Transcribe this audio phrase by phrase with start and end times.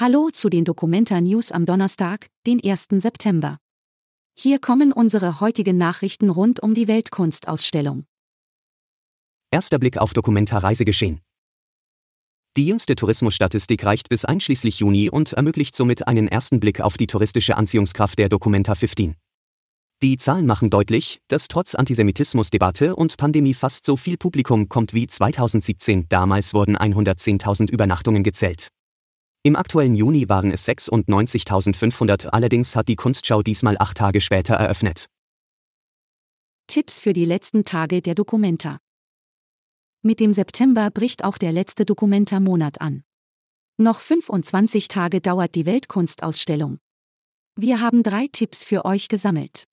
[0.00, 2.86] Hallo zu den Documenta News am Donnerstag, den 1.
[3.02, 3.58] September.
[4.34, 8.06] Hier kommen unsere heutigen Nachrichten rund um die Weltkunstausstellung.
[9.50, 11.20] Erster Blick auf Documenta Reisegeschehen.
[12.56, 17.06] Die jüngste Tourismusstatistik reicht bis einschließlich Juni und ermöglicht somit einen ersten Blick auf die
[17.06, 19.16] touristische Anziehungskraft der Documenta 15.
[20.02, 25.06] Die Zahlen machen deutlich, dass trotz Antisemitismusdebatte und Pandemie fast so viel Publikum kommt wie
[25.06, 26.06] 2017.
[26.08, 28.70] Damals wurden 110.000 Übernachtungen gezählt.
[29.42, 35.06] Im aktuellen Juni waren es 96.500, allerdings hat die Kunstschau diesmal acht Tage später eröffnet.
[36.66, 38.80] Tipps für die letzten Tage der Dokumenta.
[40.02, 43.02] Mit dem September bricht auch der letzte Dokumenta-Monat an.
[43.78, 46.78] Noch 25 Tage dauert die Weltkunstausstellung.
[47.56, 49.64] Wir haben drei Tipps für euch gesammelt.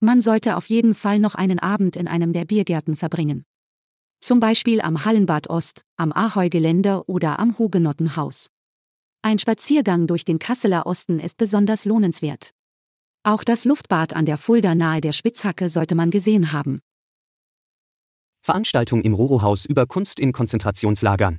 [0.00, 3.44] Man sollte auf jeden Fall noch einen Abend in einem der Biergärten verbringen.
[4.20, 8.48] Zum Beispiel am Hallenbad Ost, am Ahoi-Gelände oder am Hugenottenhaus.
[9.26, 12.50] Ein Spaziergang durch den Kasseler Osten ist besonders lohnenswert.
[13.22, 16.80] Auch das Luftbad an der Fulda nahe der Spitzhacke sollte man gesehen haben.
[18.42, 21.38] Veranstaltung im Rorohaus über Kunst in Konzentrationslagern.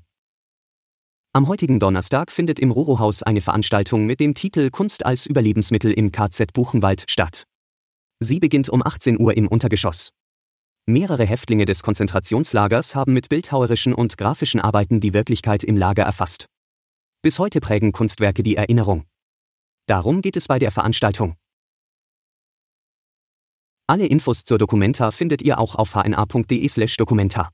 [1.32, 6.12] Am heutigen Donnerstag findet im Rorohaus eine Veranstaltung mit dem Titel Kunst als Überlebensmittel im
[6.12, 7.44] KZ Buchenwald statt.
[8.20, 10.10] Sie beginnt um 18 Uhr im Untergeschoss.
[10.88, 16.48] Mehrere Häftlinge des Konzentrationslagers haben mit bildhauerischen und grafischen Arbeiten die Wirklichkeit im Lager erfasst.
[17.26, 19.08] Bis heute prägen Kunstwerke die Erinnerung.
[19.88, 21.36] Darum geht es bei der Veranstaltung.
[23.88, 27.50] Alle Infos zur Documenta findet ihr auch auf hna.de/documenta.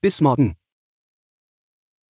[0.00, 0.54] Bis morgen.